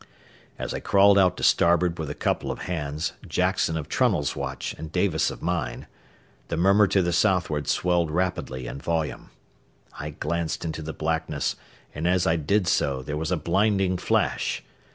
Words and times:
As 0.57 0.73
I 0.73 0.79
crawled 0.79 1.19
out 1.19 1.37
to 1.37 1.43
starboard 1.43 1.99
with 1.99 2.09
a 2.09 2.15
couple 2.15 2.49
of 2.49 2.63
hands, 2.63 3.13
Jackson 3.27 3.77
of 3.77 3.87
Trunnell's 3.87 4.35
watch 4.35 4.73
and 4.79 4.91
Davis 4.91 5.29
of 5.29 5.43
mine, 5.43 5.85
the 6.47 6.57
murmur 6.57 6.87
to 6.87 7.03
the 7.03 7.13
southward 7.13 7.67
swelled 7.67 8.09
rapidly 8.09 8.65
in 8.65 8.79
volume. 8.79 9.29
I 9.99 10.09
glanced 10.09 10.65
into 10.65 10.81
the 10.81 10.91
blackness, 10.93 11.55
and 11.93 12.07
as 12.07 12.25
I 12.25 12.35
did 12.35 12.65
so 12.67 13.03
there 13.03 13.15
was 13.15 13.29
a 13.31 13.37
blinding 13.37 13.95
flash. 13.95 14.63